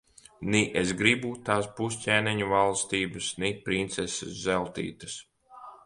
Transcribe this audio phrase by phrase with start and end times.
[0.53, 5.25] Ni es gribu tās pusķēniņa valstības, ni princeses Zeltītes.